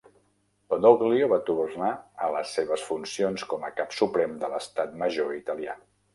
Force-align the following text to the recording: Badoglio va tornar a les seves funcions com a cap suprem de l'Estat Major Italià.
Badoglio 0.73 1.27
va 1.33 1.37
tornar 1.49 1.89
a 2.27 2.31
les 2.37 2.55
seves 2.59 2.87
funcions 2.89 3.45
com 3.53 3.69
a 3.69 3.71
cap 3.83 3.95
suprem 4.01 4.35
de 4.45 4.53
l'Estat 4.57 4.99
Major 5.05 5.39
Italià. 5.45 5.79